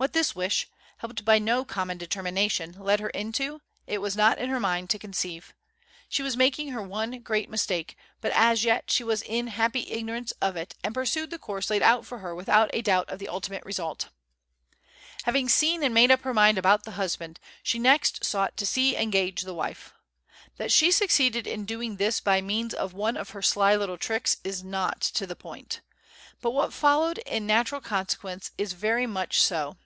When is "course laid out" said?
11.40-12.06